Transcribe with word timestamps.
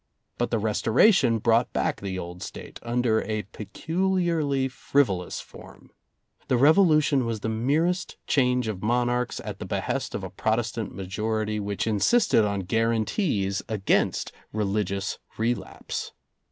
But 0.39 0.49
the 0.49 0.57
Restoration 0.57 1.37
brought 1.37 1.71
back 1.73 2.01
the 2.01 2.17
old 2.17 2.41
State 2.41 2.79
under 2.81 3.21
a 3.21 3.43
peculiarly 3.51 4.67
frivolous 4.67 5.39
form. 5.39 5.91
The 6.47 6.57
Revolution 6.57 7.23
was 7.23 7.41
the 7.41 7.49
merest 7.49 8.17
change 8.25 8.67
of 8.67 8.81
monarchs 8.81 9.39
at 9.45 9.59
the 9.59 9.65
behest 9.67 10.15
of 10.15 10.23
a 10.23 10.31
Protestant 10.31 10.91
majority 10.95 11.59
which 11.59 11.85
insisted 11.85 12.43
on 12.43 12.61
guarantees 12.61 13.61
against 13.69 14.31
religious 14.51 15.19
relapse. 15.37 16.13